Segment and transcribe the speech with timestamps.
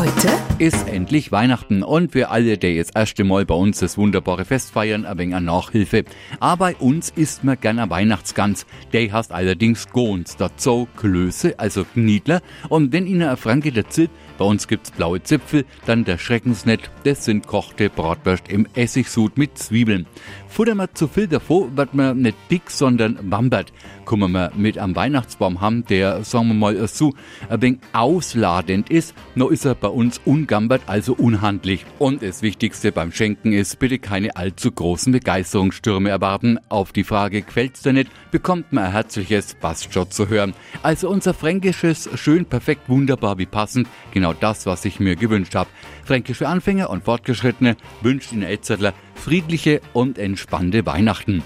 [0.00, 4.46] Heute ist endlich Weihnachten und für alle, die jetzt erste Mal bei uns das wunderbare
[4.46, 6.04] Fest feiern, ein wenig eine Nachhilfe.
[6.38, 8.64] Aber bei uns isst man gerne Weihnachtsgans.
[8.94, 12.40] Der heißt allerdings Gons, dazu Klöße, also Kniedler.
[12.70, 17.26] Und wenn Ihnen ein Franke erzählt, bei uns gibt's blaue Zipfel, dann der Schreckensnett, das
[17.26, 20.06] sind kochte Bratwurst im Essigsud mit Zwiebeln.
[20.48, 23.70] Futtern wir zu viel davor, wird man nicht dick, sondern wambert.
[24.06, 27.12] Kommen wir mit am Weihnachtsbaum haben, der, sagen wir mal so,
[27.50, 31.84] ein wenig ausladend ist, noch ist er bei uns ungambert, also unhandlich.
[31.98, 36.58] Und das Wichtigste beim Schenken ist, bitte keine allzu großen Begeisterungsstürme erwarten.
[36.68, 40.54] Auf die Frage, quält's dir nicht, bekommt man ein herzliches Bastschott zu hören.
[40.82, 45.70] Also unser fränkisches, schön, perfekt, wunderbar wie passend, genau das, was ich mir gewünscht habe.
[46.04, 51.42] Fränkisch für Anfänger und Fortgeschrittene wünscht Ihnen Edzardler friedliche und entspannte Weihnachten.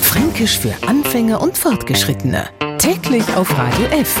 [0.00, 2.48] Fränkisch für Anfänger und Fortgeschrittene.
[2.78, 4.20] Täglich auf Radio F.